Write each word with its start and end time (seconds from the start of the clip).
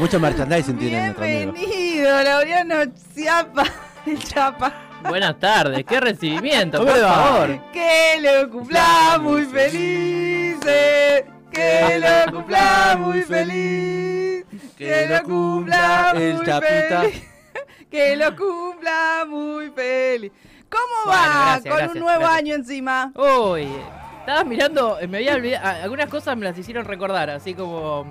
Mucho 0.00 0.18
merchandising 0.18 0.78
tiene 0.78 1.00
nuestro 1.04 1.24
amigo. 1.24 1.52
Bienvenido, 1.52 2.22
Laureano 2.22 2.76
Chiapa. 3.14 3.64
El 4.06 4.18
Chapa. 4.18 4.72
Buenas 5.08 5.38
tardes, 5.38 5.84
qué 5.84 6.00
recibimiento, 6.00 6.78
¿Cómo 6.78 6.90
por 6.90 7.00
favor. 7.00 7.60
Que 7.72 8.18
lo 8.20 8.50
cumpla 8.50 9.18
muy 9.20 9.44
felices. 9.44 11.24
Que 11.52 11.98
lo 12.00 12.32
cumpla 12.32 12.96
muy 12.98 13.22
feliz. 13.22 14.44
Que 14.76 15.06
lo 15.06 15.22
cumpla 15.22 16.12
el 16.16 16.34
muy 16.34 16.46
Chapita. 16.46 17.00
feliz. 17.02 17.24
Que 17.90 18.14
lo 18.16 18.36
cumpla 18.36 19.26
muy 19.28 19.68
feliz. 19.70 20.30
¿Cómo 20.70 20.84
Bueno, 21.06 21.20
va 21.20 21.26
gracias, 21.28 21.60
con 21.62 21.72
gracias, 21.76 21.94
un 21.94 22.00
nuevo 22.00 22.20
gracias. 22.20 22.38
año 22.38 22.54
encima? 22.54 23.12
Uy, 23.16 23.68
estaba 24.20 24.44
mirando, 24.44 24.98
me 25.08 25.16
había 25.18 25.34
olvidado, 25.34 25.82
algunas 25.82 26.08
cosas 26.08 26.36
me 26.36 26.44
las 26.44 26.56
hicieron 26.56 26.84
recordar, 26.84 27.28
así 27.30 27.52
como, 27.52 28.06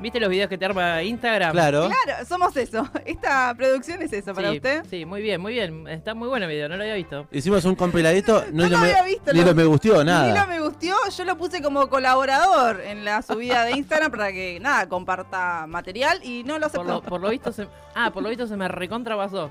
¿viste 0.00 0.20
los 0.20 0.28
videos 0.28 0.48
que 0.48 0.58
te 0.58 0.64
arma 0.66 1.02
Instagram? 1.02 1.52
Claro. 1.52 1.88
Claro, 2.04 2.24
somos 2.26 2.56
eso. 2.56 2.88
Esta 3.06 3.54
producción 3.56 4.02
es 4.02 4.12
eso 4.12 4.34
para 4.34 4.50
sí, 4.50 4.56
usted. 4.56 4.84
Sí, 4.90 5.04
muy 5.04 5.22
bien, 5.22 5.40
muy 5.40 5.52
bien. 5.54 5.86
Está 5.88 6.14
muy 6.14 6.28
bueno 6.28 6.46
el 6.46 6.52
video, 6.52 6.68
no 6.68 6.76
lo 6.76 6.82
había 6.82 6.94
visto. 6.94 7.26
Hicimos 7.30 7.64
un 7.64 7.74
compiladito. 7.74 8.44
No 8.52 8.64
No 8.64 8.68
lo 8.68 8.68
lo 8.70 8.78
me, 8.78 8.90
había 8.90 9.02
visto, 9.04 9.32
ni 9.32 9.40
lo- 9.40 9.46
lo 9.46 9.54
me 9.54 9.64
gustó, 9.64 9.88
Ni 9.88 9.94
lo 9.94 10.04
nada. 10.04 10.46
me 10.46 10.60
gustó, 10.60 10.86
yo 11.16 11.24
lo 11.24 11.36
puse 11.36 11.60
como 11.62 11.88
colaborador 11.88 12.80
en 12.80 13.04
la 13.04 13.22
subida 13.22 13.64
de 13.64 13.72
Instagram 13.72 14.10
para 14.10 14.32
que 14.32 14.58
nada, 14.60 14.88
comparta 14.88 15.66
material 15.66 16.20
y 16.22 16.44
no 16.44 16.58
lo 16.58 16.68
Por 16.68 16.80
aceptó. 16.80 16.86
lo, 16.94 17.02
por 17.02 17.20
lo 17.20 17.30
visto 17.30 17.52
se, 17.52 17.66
ah, 17.94 18.10
por 18.12 18.22
lo 18.22 18.28
visto 18.28 18.46
se 18.46 18.56
me 18.56 18.68
recontrapasó. 18.68 19.50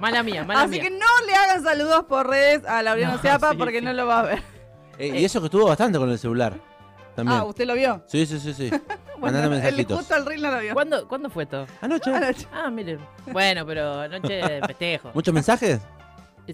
Mala 0.00 0.22
mía, 0.22 0.44
mala 0.44 0.62
Así 0.62 0.70
mía. 0.72 0.82
que 0.82 0.90
no 0.90 1.06
le 1.26 1.34
hagan 1.34 1.62
saludos 1.62 2.04
por 2.04 2.28
redes 2.28 2.64
a 2.66 2.82
Laureano 2.82 3.14
No, 3.14 3.20
Ciapa 3.20 3.50
sí, 3.52 3.56
porque 3.56 3.78
sí. 3.80 3.84
no 3.84 3.92
lo 3.92 4.06
va 4.06 4.20
a 4.20 4.22
ver. 4.22 4.42
Eh, 4.98 5.18
y 5.20 5.24
eso 5.24 5.40
que 5.40 5.46
estuvo 5.46 5.66
bastante 5.66 5.98
con 5.98 6.10
el 6.10 6.18
celular. 6.18 6.54
También. 7.16 7.38
Ah, 7.40 7.44
¿usted 7.44 7.66
lo 7.66 7.74
vio? 7.74 8.02
Sí, 8.06 8.24
sí, 8.26 8.38
sí, 8.40 8.52
sí. 8.54 8.70
Bueno, 9.20 9.36
Mandando 9.36 9.56
mensajitos. 9.62 9.98
justo 9.98 10.14
al 10.14 10.24
reel 10.24 10.40
no 10.40 10.50
lo 10.50 10.60
vio. 10.60 10.72
¿Cuándo, 10.72 11.06
¿Cuándo 11.06 11.28
fue 11.28 11.42
esto? 11.42 11.66
Anoche. 11.82 12.10
Anoche. 12.14 12.46
Ah, 12.54 12.70
miren. 12.70 12.98
Bueno, 13.30 13.66
pero 13.66 14.00
anoche 14.00 14.32
de 14.32 14.62
festejo. 14.66 15.10
¿Muchos 15.12 15.34
mensajes? 15.34 15.78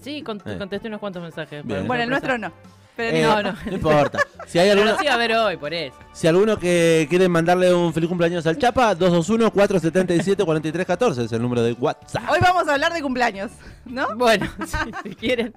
Sí, 0.02 0.16
Eh. 0.18 0.24
contesté 0.24 0.88
unos 0.88 0.98
cuantos 0.98 1.22
mensajes. 1.22 1.64
Bien. 1.64 1.86
Bueno, 1.86 2.02
el 2.02 2.10
nuestro 2.10 2.36
no. 2.38 2.50
Pero 2.96 3.16
Eh, 3.16 3.22
no, 3.22 3.40
no. 3.42 3.54
No 3.66 3.72
importa. 3.72 4.18
Si 4.48 4.58
hay 4.58 4.70
Pero 4.70 4.82
alguno, 4.82 5.00
iba 5.04 5.14
a 5.14 5.16
ver 5.16 5.32
hoy, 5.34 5.56
por 5.58 5.72
eso. 5.72 5.94
si 6.12 6.26
alguno 6.26 6.58
que 6.58 7.06
quiere 7.08 7.28
mandarle 7.28 7.72
un 7.72 7.94
feliz 7.94 8.08
cumpleaños 8.08 8.44
al 8.48 8.58
Chapa, 8.58 8.96
221-477-4314 8.96 11.24
es 11.24 11.32
el 11.32 11.42
número 11.42 11.62
de 11.62 11.72
WhatsApp. 11.74 12.22
Hoy 12.30 12.38
vamos 12.40 12.66
a 12.68 12.74
hablar 12.74 12.92
de 12.92 13.02
cumpleaños, 13.02 13.50
¿no? 13.84 14.16
Bueno, 14.16 14.46
si, 14.66 14.76
si 15.08 15.14
quieren. 15.14 15.54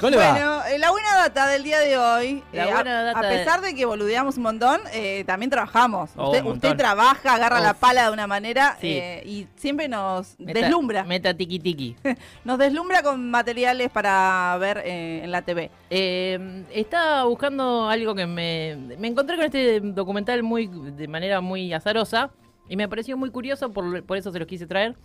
¿Cómo 0.00 0.10
le 0.10 0.16
va? 0.16 0.30
Bueno, 0.32 0.64
eh, 0.66 0.78
la 0.78 0.90
buena 0.90 1.14
data 1.16 1.46
del 1.48 1.62
día 1.62 1.78
de 1.80 1.96
hoy, 1.98 2.42
La 2.52 2.66
eh, 2.66 2.70
a- 2.70 2.74
buena 2.74 3.00
a, 3.00 3.02
data 3.04 3.28
de- 3.28 3.36
pesar 3.38 3.60
de 3.60 3.74
que 3.74 3.84
boludeamos 3.84 4.36
un 4.36 4.42
montón, 4.44 4.80
eh, 4.92 5.24
también 5.26 5.50
trabajamos. 5.50 6.10
Oh, 6.16 6.26
usted, 6.26 6.40
un 6.40 6.48
montón. 6.50 6.70
usted 6.70 6.76
trabaja, 6.78 7.34
agarra 7.34 7.60
la 7.60 7.72
Uf. 7.72 7.78
pala 7.78 8.06
de 8.06 8.12
una 8.12 8.26
manera 8.26 8.76
Sí. 8.80 8.88
eh, 8.90 9.22
y 9.26 9.46
siempre 9.56 9.88
nos 9.88 10.38
Meta- 10.38 10.60
deslumbra. 10.60 11.04
Meta 11.04 11.34
tiki 11.34 11.58
tiki. 11.58 11.96
Nos 12.44 12.58
deslumbra 12.58 13.02
con 13.02 13.30
materiales 13.30 13.90
para 13.90 14.56
ver 14.58 14.78
eh, 14.84 15.20
en 15.24 15.30
la 15.30 15.42
TV. 15.42 15.70
Eh, 15.90 16.64
estaba 16.72 17.24
buscando 17.24 17.88
algo 17.88 18.14
que 18.14 18.26
me, 18.26 18.76
me 18.98 19.08
encontré 19.08 19.36
con 19.36 19.44
este 19.46 19.80
documental 19.80 20.42
muy 20.42 20.66
de 20.68 21.08
manera 21.08 21.40
muy 21.40 21.72
azarosa 21.72 22.30
y 22.68 22.76
me 22.76 22.88
pareció 22.88 23.16
muy 23.16 23.30
curioso, 23.30 23.70
por, 23.72 24.02
por 24.04 24.16
eso 24.16 24.32
se 24.32 24.38
los 24.38 24.48
quise 24.48 24.66
traer. 24.66 24.96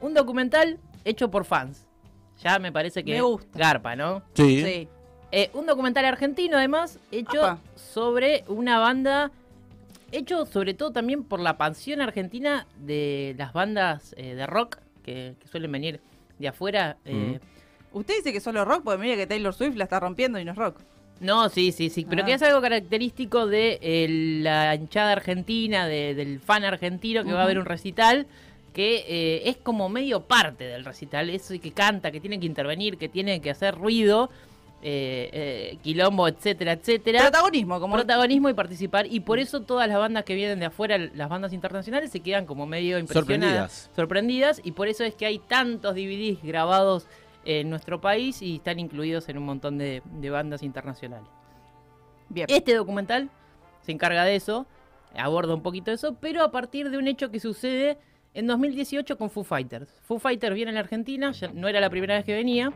Un 0.00 0.14
documental 0.14 0.78
hecho 1.04 1.30
por 1.30 1.44
fans. 1.44 1.86
Ya 2.42 2.58
me 2.58 2.72
parece 2.72 3.04
que 3.04 3.12
Me 3.12 3.20
gusta. 3.22 3.58
garpa, 3.58 3.96
¿no? 3.96 4.22
Sí. 4.34 4.62
Sí. 4.62 4.88
Eh, 5.32 5.50
un 5.54 5.66
documental 5.66 6.04
argentino 6.04 6.56
además 6.58 6.98
hecho 7.10 7.44
Apa. 7.44 7.58
sobre 7.74 8.44
una 8.48 8.78
banda, 8.78 9.32
hecho 10.12 10.46
sobre 10.46 10.74
todo 10.74 10.92
también 10.92 11.24
por 11.24 11.40
la 11.40 11.56
pasión 11.56 12.00
argentina 12.00 12.66
de 12.78 13.34
las 13.36 13.52
bandas 13.52 14.14
eh, 14.16 14.34
de 14.34 14.46
rock 14.46 14.78
que, 15.04 15.34
que 15.40 15.48
suelen 15.48 15.72
venir 15.72 16.00
de 16.38 16.48
afuera. 16.48 16.96
eh, 17.04 17.40
Usted 17.92 18.14
dice 18.16 18.32
que 18.32 18.40
solo 18.40 18.64
rock, 18.64 18.82
porque 18.84 18.98
mire 19.00 19.16
que 19.16 19.26
Taylor 19.26 19.54
Swift 19.54 19.76
la 19.76 19.84
está 19.84 20.00
rompiendo 20.00 20.38
y 20.38 20.44
no 20.44 20.52
es 20.52 20.58
rock. 20.58 20.80
No, 21.20 21.48
sí, 21.48 21.70
sí, 21.70 21.90
sí, 21.90 22.04
pero 22.08 22.22
Ah. 22.22 22.26
que 22.26 22.32
es 22.34 22.42
algo 22.42 22.60
característico 22.60 23.46
de 23.46 23.78
eh, 23.80 24.06
la 24.42 24.74
hinchada 24.74 25.12
argentina, 25.12 25.86
de- 25.86 26.14
del 26.14 26.40
fan 26.40 26.64
argentino 26.64 27.24
que 27.24 27.32
va 27.32 27.44
a 27.44 27.46
ver 27.46 27.58
un 27.58 27.64
recital, 27.64 28.26
que 28.74 29.04
eh, 29.06 29.48
es 29.48 29.56
como 29.56 29.88
medio 29.88 30.24
parte 30.24 30.64
del 30.64 30.84
recital, 30.84 31.30
eso 31.30 31.54
que 31.62 31.70
canta, 31.70 32.10
que 32.10 32.20
tiene 32.20 32.40
que 32.40 32.46
intervenir, 32.46 32.98
que 32.98 33.08
tiene 33.08 33.40
que 33.40 33.50
hacer 33.50 33.76
ruido, 33.76 34.30
eh, 34.82 35.30
eh, 35.32 35.78
quilombo, 35.80 36.26
etcétera, 36.26 36.72
etcétera. 36.72 37.20
Protagonismo, 37.20 37.78
como 37.78 37.94
Protagonismo 37.94 38.48
y 38.48 38.54
participar, 38.54 39.06
y 39.06 39.20
por 39.20 39.38
eso 39.38 39.60
todas 39.60 39.88
las 39.88 39.96
bandas 39.96 40.24
que 40.24 40.34
vienen 40.34 40.58
de 40.58 40.66
afuera, 40.66 40.98
las 40.98 41.28
bandas 41.28 41.52
internacionales, 41.52 42.10
se 42.10 42.18
quedan 42.18 42.46
como 42.46 42.66
medio 42.66 42.98
impresionadas, 42.98 43.72
Sorprendidas. 43.72 43.90
sorprendidas, 43.94 44.60
y 44.64 44.72
por 44.72 44.88
eso 44.88 45.04
es 45.04 45.14
que 45.14 45.26
hay 45.26 45.38
tantos 45.38 45.94
DVDs 45.94 46.42
grabados 46.42 47.06
en 47.44 47.70
nuestro 47.70 48.00
país 48.00 48.42
y 48.42 48.56
están 48.56 48.80
incluidos 48.80 49.28
en 49.28 49.38
un 49.38 49.44
montón 49.44 49.78
de, 49.78 50.02
de 50.04 50.30
bandas 50.30 50.64
internacionales. 50.64 51.28
Bien. 52.28 52.48
Este 52.50 52.74
documental 52.74 53.30
se 53.82 53.92
encarga 53.92 54.24
de 54.24 54.34
eso, 54.34 54.66
aborda 55.16 55.54
un 55.54 55.62
poquito 55.62 55.92
eso, 55.92 56.16
pero 56.20 56.42
a 56.42 56.50
partir 56.50 56.90
de 56.90 56.98
un 56.98 57.06
hecho 57.06 57.30
que 57.30 57.38
sucede 57.38 57.98
en 58.34 58.46
2018 58.48 59.16
con 59.16 59.30
Foo 59.30 59.44
Fighters. 59.44 59.88
Foo 60.02 60.18
Fighters 60.18 60.54
viene 60.54 60.70
a 60.72 60.74
la 60.74 60.80
Argentina, 60.80 61.32
ya 61.32 61.48
no 61.48 61.68
era 61.68 61.80
la 61.80 61.88
primera 61.88 62.16
vez 62.16 62.24
que 62.24 62.34
venía, 62.34 62.72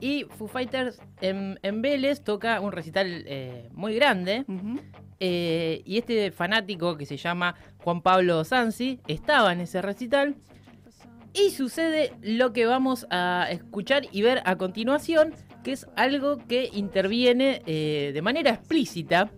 y 0.00 0.24
Foo 0.36 0.46
Fighters 0.46 1.00
en, 1.20 1.58
en 1.62 1.82
Vélez 1.82 2.22
toca 2.22 2.60
un 2.60 2.72
recital 2.72 3.24
eh, 3.26 3.68
muy 3.72 3.94
grande, 3.94 4.44
eh, 5.20 5.82
y 5.84 5.98
este 5.98 6.30
fanático 6.30 6.96
que 6.96 7.06
se 7.06 7.16
llama 7.16 7.56
Juan 7.82 8.02
Pablo 8.02 8.44
Sansi 8.44 9.00
estaba 9.08 9.52
en 9.52 9.62
ese 9.62 9.82
recital. 9.82 10.36
Y 11.34 11.50
sucede 11.50 12.12
lo 12.22 12.52
que 12.52 12.66
vamos 12.66 13.06
a 13.10 13.48
escuchar 13.50 14.04
y 14.10 14.22
ver 14.22 14.40
a 14.44 14.56
continuación, 14.56 15.34
que 15.62 15.72
es 15.72 15.86
algo 15.94 16.38
que 16.38 16.70
interviene 16.72 17.62
eh, 17.66 18.12
de 18.14 18.22
manera 18.22 18.50
explícita 18.50 19.30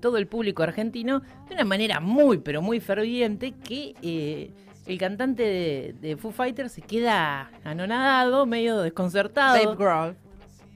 todo 0.00 0.18
el 0.18 0.26
público 0.26 0.62
argentino, 0.62 1.20
de 1.48 1.54
una 1.54 1.64
manera 1.64 2.00
muy, 2.00 2.38
pero 2.38 2.62
muy 2.62 2.80
ferviente, 2.80 3.52
que 3.52 4.52
el 4.86 4.98
cantante 4.98 5.42
de, 5.42 5.94
de 6.00 6.16
Foo 6.16 6.30
Fighters 6.32 6.72
se 6.72 6.82
queda 6.82 7.50
anonadado, 7.64 8.46
medio 8.46 8.78
desconcertado. 8.78 9.54
Dave 9.56 9.76
Grohl. 9.76 10.16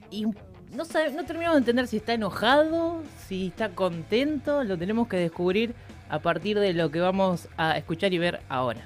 Y 0.09 0.25
no, 0.75 0.85
sabe- 0.85 1.11
no 1.11 1.23
terminamos 1.25 1.55
de 1.55 1.59
entender 1.59 1.87
si 1.87 1.97
está 1.97 2.13
enojado, 2.13 3.03
si 3.27 3.47
está 3.47 3.69
contento. 3.69 4.63
Lo 4.63 4.77
tenemos 4.77 5.07
que 5.07 5.17
descubrir 5.17 5.73
a 6.09 6.19
partir 6.19 6.59
de 6.59 6.73
lo 6.73 6.91
que 6.91 6.99
vamos 6.99 7.47
a 7.57 7.77
escuchar 7.77 8.11
y 8.13 8.17
ver 8.17 8.41
ahora. 8.49 8.81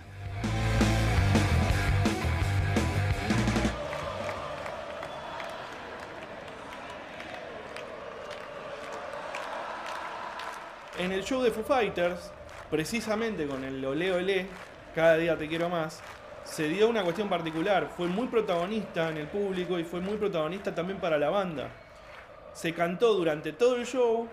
En 10.98 11.12
el 11.12 11.24
show 11.24 11.42
de 11.42 11.52
Foo 11.52 11.64
Fighters, 11.64 12.32
precisamente 12.70 13.46
con 13.48 13.64
el 13.64 13.84
Ole 13.84 14.12
Ole, 14.14 14.48
cada 14.96 15.18
día 15.18 15.38
te 15.38 15.50
quiero 15.50 15.68
más, 15.68 16.02
se 16.46 16.70
dio 16.70 16.88
una 16.88 17.04
cuestión 17.04 17.28
particular. 17.28 17.90
Fue 17.98 18.08
muy 18.08 18.28
protagonista 18.28 19.10
en 19.10 19.18
el 19.18 19.28
público 19.28 19.78
y 19.78 19.84
fue 19.84 20.00
muy 20.00 20.16
protagonista 20.16 20.74
también 20.74 21.00
para 21.00 21.18
la 21.18 21.30
banda. 21.30 21.70
Se 22.54 22.74
cantó 22.74 23.14
durante 23.14 23.52
todo 23.52 23.76
el 23.76 23.86
show, 23.86 24.30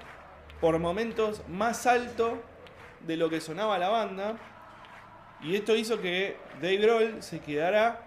por 0.61 0.79
momentos 0.79 1.43
más 1.49 1.87
alto 1.89 2.41
de 3.01 3.17
lo 3.17 3.29
que 3.29 3.41
sonaba 3.41 3.77
la 3.79 3.89
banda. 3.89 4.37
Y 5.43 5.57
esto 5.57 5.75
hizo 5.75 6.01
que 6.01 6.37
Dave 6.61 6.77
Grohl 6.77 7.23
se 7.23 7.41
quedara 7.41 8.01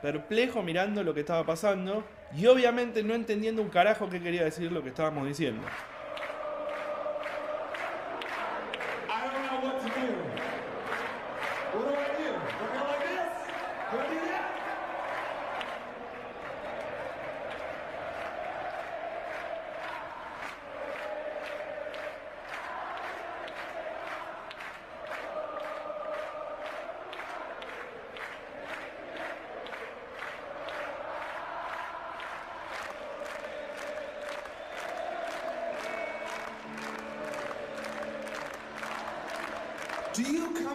perplejo 0.00 0.62
mirando 0.62 1.02
lo 1.02 1.12
que 1.12 1.20
estaba 1.20 1.44
pasando 1.44 2.02
y 2.34 2.46
obviamente 2.46 3.02
no 3.02 3.14
entendiendo 3.14 3.60
un 3.60 3.68
carajo 3.68 4.08
qué 4.08 4.20
quería 4.22 4.44
decir 4.44 4.72
lo 4.72 4.82
que 4.82 4.88
estábamos 4.88 5.26
diciendo. 5.26 5.66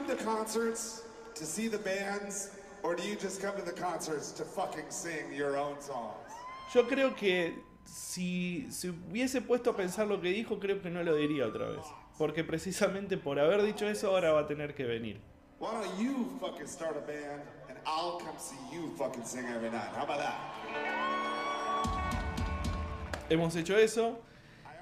To 0.10 0.24
concerts 0.24 1.04
to 1.36 1.46
see 1.46 1.68
the 1.68 1.78
bands, 1.78 2.52
or 2.84 2.96
do 2.96 3.04
you 3.04 3.16
just 3.16 3.42
come 3.42 3.56
to 3.56 3.62
the 3.62 3.72
concerts 3.72 4.32
to 4.32 4.44
fucking 4.44 4.90
sing 4.90 5.32
your 5.34 5.58
own 5.58 5.80
songs? 5.80 6.16
Yo 6.74 6.84
creo 6.84 7.16
que 7.16 7.54
si 7.86 8.68
se 8.70 8.90
hubiese 8.90 9.42
puesto 9.42 9.72
a 9.72 9.76
pensar 9.76 10.08
lo 10.08 10.20
que 10.20 10.30
dijo, 10.32 10.60
creo 10.60 10.82
que 10.82 10.90
no 10.90 11.04
lo 11.04 11.16
diría 11.16 11.46
otra 11.48 11.70
vez. 11.70 11.86
porque 12.20 12.44
precisamente 12.44 13.16
por 13.18 13.40
haber 13.40 13.64
dicho 13.64 13.88
eso 13.88 14.10
ahora 14.10 14.34
va 14.34 14.42
a 14.42 14.48
tener 14.48 14.76
que 14.76 14.84
venir. 14.84 15.22
Why 15.58 15.72
don't 15.72 15.98
you 15.98 16.38
fucking 16.42 16.68
start 16.68 16.98
a 16.98 17.00
band 17.00 17.42
and 17.70 17.78
I'll 17.86 18.20
come 18.20 18.38
see 18.38 18.58
you 18.74 18.94
fucking 18.98 19.24
sing 19.24 19.46
every 19.46 19.70
night? 19.70 19.90
How 19.96 20.04
about 20.04 20.20
that? 20.20 20.36
Hemos 23.30 23.56
hecho 23.56 23.78
eso 23.78 24.20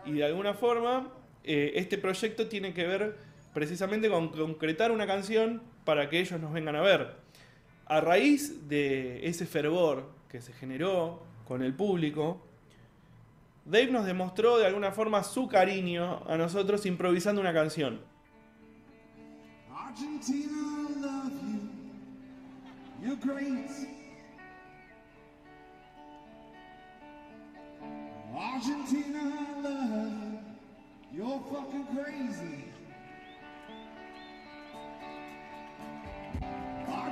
y 0.04 0.14
de 0.14 0.26
alguna 0.26 0.56
forma 0.56 1.12
eh, 1.44 1.74
este 1.76 2.00
proyecto 2.00 2.48
tiene 2.48 2.74
que 2.74 2.88
ver 2.88 3.18
precisamente 3.58 4.08
con 4.08 4.28
concretar 4.28 4.92
una 4.92 5.08
canción 5.08 5.64
para 5.84 6.12
que 6.12 6.20
ellos 6.20 6.40
nos 6.40 6.54
vengan 6.54 6.76
a 6.76 6.82
ver. 6.82 7.16
A 7.88 8.00
raíz 8.02 8.70
de 8.70 9.28
ese 9.28 9.48
fervor 9.48 10.12
que 10.30 10.42
se 10.42 10.54
generó 10.54 11.24
con 11.48 11.64
el 11.64 11.74
público, 11.74 12.40
Dave 13.66 13.88
nos 13.88 14.06
demostró 14.06 14.60
de 14.60 14.68
alguna 14.68 14.92
forma 14.92 15.24
su 15.24 15.48
cariño 15.48 16.22
a 16.28 16.38
nosotros 16.38 16.86
improvisando 16.86 17.42
una 17.42 17.52
canción. 17.52 18.00
Argentina, 19.76 20.90
love 21.02 21.34
you. 23.02 23.08
You're 23.08 23.18
great. 23.20 23.72
Argentina, 28.38 29.48
love 29.64 30.44
you. 31.12 31.18
You're 31.18 31.42
fucking 31.50 31.88
crazy. 31.88 32.67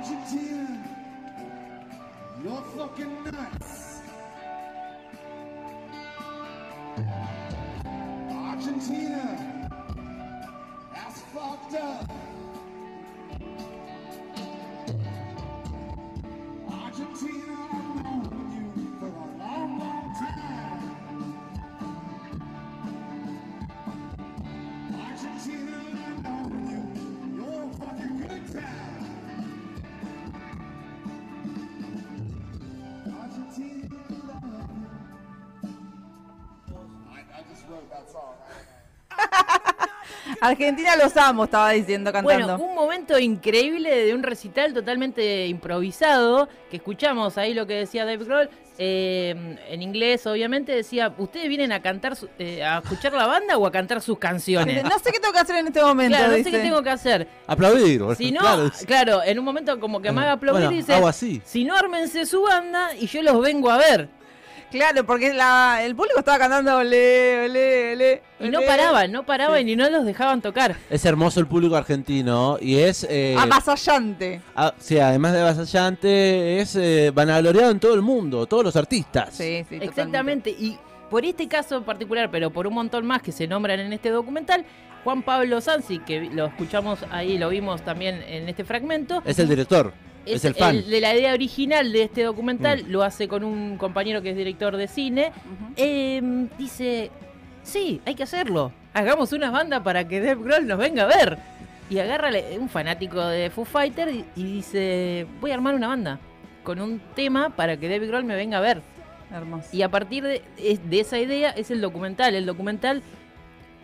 Argentina, 0.06 0.84
you're 2.40 2.62
fucking 2.76 3.24
nuts. 3.24 4.02
Argentina, 8.30 9.68
that's 10.94 11.20
fucked 11.22 11.74
up. 11.74 12.25
Argentina 40.48 40.96
los 40.96 41.16
amo, 41.16 41.44
estaba 41.44 41.70
diciendo, 41.70 42.12
cantando. 42.12 42.46
Bueno, 42.58 42.64
un 42.64 42.74
momento 42.74 43.18
increíble 43.18 44.04
de 44.06 44.14
un 44.14 44.22
recital 44.22 44.72
totalmente 44.74 45.46
improvisado, 45.46 46.48
que 46.70 46.76
escuchamos 46.76 47.38
ahí 47.38 47.54
lo 47.54 47.66
que 47.66 47.74
decía 47.74 48.04
Dave 48.04 48.24
Grohl, 48.24 48.48
eh, 48.78 49.56
en 49.70 49.82
inglés 49.82 50.26
obviamente, 50.26 50.72
decía, 50.72 51.12
¿ustedes 51.16 51.48
vienen 51.48 51.72
a 51.72 51.80
cantar, 51.80 52.14
su- 52.14 52.28
eh, 52.38 52.62
a 52.62 52.78
escuchar 52.78 53.14
la 53.14 53.26
banda 53.26 53.56
o 53.56 53.66
a 53.66 53.72
cantar 53.72 54.02
sus 54.02 54.18
canciones? 54.18 54.84
No 54.84 54.98
sé 54.98 55.12
qué 55.12 55.18
tengo 55.20 55.32
que 55.32 55.40
hacer 55.40 55.56
en 55.56 55.68
este 55.68 55.82
momento. 55.82 56.16
Claro, 56.16 56.36
no 56.36 56.44
sé 56.44 56.50
qué 56.50 56.58
tengo 56.58 56.82
que 56.82 56.90
hacer. 56.90 57.26
Aplaudir. 57.46 58.02
Si 58.18 58.30
no, 58.32 58.70
Claro, 58.86 59.22
en 59.22 59.38
un 59.38 59.44
momento 59.44 59.80
como 59.80 60.00
que 60.02 60.12
me 60.12 60.20
haga 60.20 60.32
aplaudir 60.32 60.64
Bueno, 60.66 60.72
y 60.74 60.76
dice, 60.78 60.92
hago 60.94 61.08
así. 61.08 61.40
si 61.44 61.64
no 61.64 61.74
ármense 61.74 62.26
su 62.26 62.42
banda 62.42 62.94
y 62.94 63.06
yo 63.06 63.22
los 63.22 63.40
vengo 63.40 63.70
a 63.70 63.78
ver. 63.78 64.08
Claro, 64.70 65.04
porque 65.06 65.32
la- 65.32 65.80
el 65.84 65.94
público 65.94 66.18
estaba 66.18 66.38
cantando 66.38 66.76
ole, 66.78 67.44
ole, 67.46 67.92
ole. 67.94 68.22
Y 68.40 68.48
no 68.50 68.60
paraban, 68.62 69.10
no 69.12 69.24
paraban 69.24 69.66
y 69.68 69.76
no 69.76 69.88
los 69.88 70.04
dejaban 70.04 70.42
tocar. 70.42 70.76
Es 70.90 71.04
hermoso 71.04 71.40
el 71.40 71.46
público 71.46 71.76
argentino 71.76 72.58
y 72.60 72.78
es... 72.78 73.06
eh, 73.08 73.36
Avasallante. 73.38 74.40
sí, 74.78 74.98
además 74.98 75.32
de 75.32 75.40
avasallante, 75.40 76.60
es 76.60 76.76
eh, 76.76 77.10
vanagloriado 77.14 77.70
en 77.70 77.80
todo 77.80 77.94
el 77.94 78.02
mundo, 78.02 78.46
todos 78.46 78.64
los 78.64 78.76
artistas. 78.76 79.30
Sí, 79.32 79.58
sí, 79.68 79.78
totalmente. 79.78 79.84
Exactamente. 79.86 80.50
Y 80.50 80.78
por 81.10 81.24
este 81.24 81.46
caso 81.48 81.76
en 81.76 81.84
particular, 81.84 82.30
pero 82.30 82.50
por 82.50 82.66
un 82.66 82.74
montón 82.74 83.06
más 83.06 83.22
que 83.22 83.32
se 83.32 83.46
nombran 83.46 83.78
en 83.80 83.92
este 83.92 84.10
documental, 84.10 84.64
Juan 85.04 85.22
Pablo 85.22 85.60
Sansi, 85.60 86.00
que 86.00 86.22
lo 86.32 86.46
escuchamos 86.46 86.98
ahí, 87.12 87.38
lo 87.38 87.48
vimos 87.48 87.82
también 87.82 88.22
en 88.26 88.48
este 88.48 88.64
fragmento, 88.64 89.22
Es 89.24 89.38
el 89.38 89.48
director, 89.48 89.92
es, 90.26 90.44
el 90.44 90.54
fan. 90.54 90.84
de 90.88 91.00
la 91.00 91.14
idea 91.14 91.32
original 91.32 91.92
de 91.92 92.02
este 92.02 92.22
documental, 92.24 92.84
Mm. 92.84 92.90
lo 92.90 93.02
hace 93.02 93.28
con 93.28 93.44
un 93.44 93.76
compañero 93.78 94.20
que 94.22 94.30
es 94.30 94.36
director 94.36 94.76
de 94.76 94.88
cine. 94.88 95.32
Eh, 95.76 96.20
dice, 96.58 97.10
sí, 97.62 98.00
hay 98.04 98.14
que 98.14 98.22
hacerlo. 98.24 98.72
Hagamos 98.94 99.32
una 99.32 99.50
banda 99.50 99.82
para 99.82 100.06
que 100.08 100.20
Dave 100.20 100.42
Grohl 100.42 100.66
nos 100.66 100.78
venga 100.78 101.02
a 101.04 101.06
ver. 101.06 101.38
Y 101.88 101.98
agarra 101.98 102.30
un 102.58 102.68
fanático 102.68 103.24
de 103.24 103.48
Foo 103.50 103.64
Fighter 103.64 104.08
y, 104.08 104.24
y 104.34 104.42
dice, 104.44 105.26
voy 105.40 105.52
a 105.52 105.54
armar 105.54 105.74
una 105.74 105.86
banda 105.88 106.18
con 106.64 106.80
un 106.80 107.00
tema 107.14 107.50
para 107.50 107.76
que 107.76 107.88
Dave 107.88 108.06
Grohl 108.08 108.24
me 108.24 108.34
venga 108.34 108.58
a 108.58 108.60
ver. 108.60 108.82
Hermoso. 109.32 109.68
Y 109.72 109.82
a 109.82 109.88
partir 109.88 110.24
de, 110.24 110.42
es- 110.56 110.88
de 110.88 111.00
esa 111.00 111.18
idea 111.18 111.50
es 111.50 111.70
el 111.70 111.80
documental. 111.80 112.34
El 112.34 112.46
documental 112.46 113.02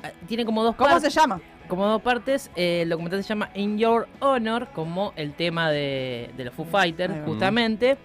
ah, 0.03 0.11
tiene 0.27 0.45
como 0.45 0.65
dos 0.65 0.75
¿Cómo 0.77 0.89
partes. 0.91 1.13
se 1.13 1.21
llama? 1.21 1.41
Como 1.73 1.87
dos 1.87 2.03
partes. 2.03 2.51
Eh, 2.55 2.83
el 2.83 2.91
documental 2.91 3.23
se 3.23 3.31
llama 3.31 3.49
In 3.55 3.79
Your 3.79 4.07
Honor, 4.21 4.69
como 4.75 5.15
el 5.17 5.33
tema 5.33 5.71
de, 5.71 6.29
de 6.37 6.45
los 6.45 6.53
Foo 6.53 6.67
Fighters, 6.67 7.15
justamente. 7.25 7.97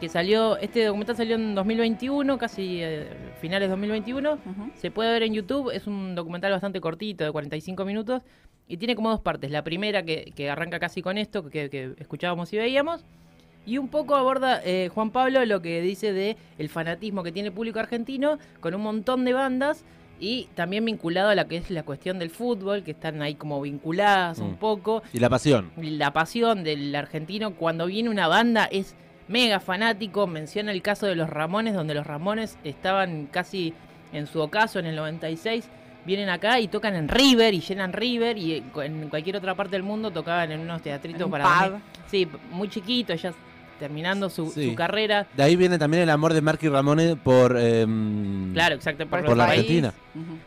Que 0.00 0.08
salió, 0.08 0.56
este 0.58 0.84
documental 0.84 1.16
salió 1.16 1.34
en 1.34 1.56
2021, 1.56 2.38
casi 2.38 2.78
eh, 2.80 3.08
finales 3.40 3.66
de 3.66 3.70
2021. 3.70 4.34
Ujú. 4.34 4.70
Se 4.76 4.92
puede 4.92 5.10
ver 5.10 5.24
en 5.24 5.34
YouTube, 5.34 5.72
es 5.74 5.88
un 5.88 6.14
documental 6.14 6.52
bastante 6.52 6.80
cortito, 6.80 7.24
de 7.24 7.32
45 7.32 7.84
minutos, 7.84 8.22
y 8.68 8.76
tiene 8.76 8.94
como 8.94 9.10
dos 9.10 9.20
partes. 9.20 9.50
La 9.50 9.64
primera 9.64 10.04
que, 10.04 10.32
que 10.36 10.48
arranca 10.48 10.78
casi 10.78 11.02
con 11.02 11.18
esto, 11.18 11.42
que, 11.50 11.68
que 11.70 11.94
escuchábamos 11.98 12.52
y 12.52 12.58
veíamos, 12.58 13.04
y 13.66 13.78
un 13.78 13.88
poco 13.88 14.14
aborda 14.14 14.62
eh, 14.64 14.90
Juan 14.94 15.10
Pablo 15.10 15.44
lo 15.44 15.60
que 15.60 15.80
dice 15.80 16.12
de 16.12 16.36
el 16.56 16.68
fanatismo 16.68 17.24
que 17.24 17.32
tiene 17.32 17.48
el 17.48 17.54
público 17.54 17.80
argentino 17.80 18.38
con 18.60 18.76
un 18.76 18.80
montón 18.80 19.24
de 19.24 19.32
bandas 19.32 19.84
y 20.20 20.48
también 20.54 20.84
vinculado 20.84 21.28
a 21.30 21.34
la 21.34 21.46
que 21.46 21.56
es 21.56 21.70
la 21.70 21.82
cuestión 21.82 22.18
del 22.18 22.30
fútbol, 22.30 22.82
que 22.82 22.90
están 22.92 23.22
ahí 23.22 23.34
como 23.34 23.60
vinculadas 23.60 24.38
un 24.38 24.52
Mm. 24.52 24.56
poco. 24.56 25.02
Y 25.12 25.18
la 25.20 25.28
pasión. 25.30 25.70
La 25.76 26.12
pasión 26.12 26.64
del 26.64 26.94
argentino 26.94 27.54
cuando 27.54 27.86
viene 27.86 28.08
una 28.10 28.26
banda 28.28 28.64
es 28.70 28.94
mega 29.28 29.60
fanático. 29.60 30.26
Menciona 30.26 30.72
el 30.72 30.82
caso 30.82 31.06
de 31.06 31.14
los 31.14 31.28
Ramones, 31.30 31.74
donde 31.74 31.94
los 31.94 32.06
Ramones 32.06 32.58
estaban 32.64 33.26
casi 33.26 33.74
en 34.12 34.26
su 34.26 34.40
ocaso 34.40 34.78
en 34.78 34.86
el 34.86 34.96
96. 34.96 35.68
Vienen 36.06 36.30
acá 36.30 36.58
y 36.60 36.68
tocan 36.68 36.94
en 36.96 37.08
River 37.08 37.52
y 37.52 37.60
llenan 37.60 37.92
River 37.92 38.38
y 38.38 38.64
en 38.82 39.08
cualquier 39.10 39.36
otra 39.36 39.54
parte 39.54 39.72
del 39.72 39.82
mundo 39.82 40.10
tocaban 40.10 40.50
en 40.52 40.60
unos 40.60 40.80
teatritos 40.80 41.20
En 41.20 41.24
un 41.26 41.30
para 41.30 41.68
pub. 41.70 41.78
Sí, 42.06 42.26
muy 42.50 42.68
chiquito, 42.70 43.14
ya 43.14 43.34
terminando 43.78 44.28
su, 44.30 44.50
Sí. 44.50 44.70
su 44.70 44.74
carrera. 44.74 45.26
De 45.36 45.42
ahí 45.42 45.56
viene 45.56 45.78
también 45.78 46.02
el 46.02 46.10
amor 46.10 46.34
de 46.34 46.40
Marky 46.40 46.68
Ramone 46.68 47.16
por... 47.16 47.56
em, 47.58 48.52
Claro, 48.52 48.74
exacto. 48.74 49.06
Por, 49.06 49.24
Por 49.24 49.36
la 49.36 49.46
país. 49.46 49.60
Argentina. 49.60 49.92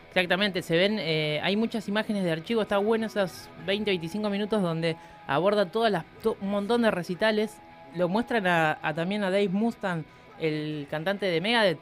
Exactamente, 0.09 0.61
se 0.61 0.75
ven, 0.77 0.97
eh, 0.99 1.39
hay 1.43 1.55
muchas 1.55 1.87
imágenes 1.87 2.23
de 2.23 2.31
archivo, 2.31 2.61
está 2.61 2.77
bueno 2.77 3.05
esos 3.05 3.47
20-25 3.65 4.29
minutos 4.29 4.61
donde 4.61 4.97
aborda 5.27 5.65
todas 5.67 5.91
las, 5.91 6.03
to- 6.21 6.35
un 6.41 6.49
montón 6.51 6.81
de 6.81 6.91
recitales, 6.91 7.55
lo 7.95 8.09
muestran 8.09 8.45
a, 8.47 8.77
a- 8.81 8.93
también 8.93 9.23
a 9.23 9.29
Dave 9.31 9.47
Mustang, 9.49 10.03
el 10.39 10.87
cantante 10.89 11.25
de 11.27 11.39
Megadeth, 11.39 11.79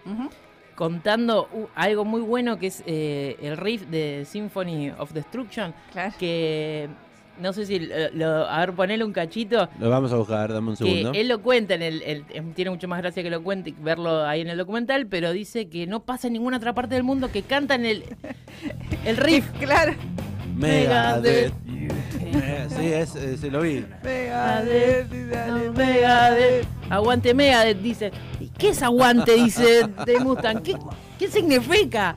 contando 0.75 1.49
uh, 1.51 1.65
algo 1.75 2.05
muy 2.05 2.21
bueno 2.21 2.57
que 2.57 2.67
es 2.67 2.83
eh, 2.85 3.35
el 3.41 3.57
riff 3.57 3.83
de 3.87 4.25
Symphony 4.25 4.91
of 4.97 5.11
Destruction, 5.11 5.73
Claro. 5.91 6.13
que 6.19 6.87
no 7.39 7.53
sé 7.53 7.65
si, 7.65 7.79
lo, 7.79 7.95
lo- 8.13 8.47
a 8.49 8.59
ver, 8.59 8.73
ponele 8.73 9.03
un 9.03 9.13
cachito, 9.13 9.69
Lo 9.79 9.89
vamos 9.89 10.11
a 10.13 10.15
buscar, 10.17 10.51
dame 10.53 10.69
un 10.71 10.77
que 10.77 10.83
segundo. 10.85 11.11
él 11.13 11.27
lo 11.27 11.41
cuenta 11.41 11.75
en 11.75 11.81
el, 11.81 12.01
el- 12.03 12.25
tiene 12.53 12.71
mucho 12.71 12.87
más 12.87 12.99
gracia 13.01 13.23
que 13.23 13.29
lo 13.29 13.41
cuente 13.43 13.73
verlo 13.81 14.25
ahí 14.25 14.41
en 14.41 14.49
el 14.49 14.57
documental 14.57 15.07
pero 15.07 15.31
dice 15.31 15.67
que 15.69 15.87
no 15.87 16.01
pasa 16.01 16.27
en 16.27 16.33
ninguna 16.33 16.57
otra 16.57 16.73
parte 16.73 16.95
del 16.95 17.03
mundo 17.03 17.31
que 17.31 17.41
cantan 17.43 17.85
el 17.85 18.03
el 19.05 19.17
riff 19.17 19.45
Claro. 19.59 19.93
Megadeth. 20.55 21.53
Eh, 22.21 22.67
sí, 22.69 22.85
es, 22.87 23.15
eh, 23.15 23.37
sí, 23.37 23.49
lo 23.49 23.61
vi. 23.61 23.85
Megadeth, 24.03 25.09
dale, 25.31 25.69
Megadeth. 25.71 26.67
Aguante 26.89 27.33
Megadeth, 27.33 27.77
dice. 27.81 28.11
¿Y 28.39 28.47
¿Qué 28.49 28.69
es 28.69 28.83
aguante? 28.83 29.35
Dice 29.35 29.87
de 30.05 30.19
Mustang. 30.19 30.61
¿Qué, 30.61 30.75
qué 31.17 31.27
significa? 31.29 32.15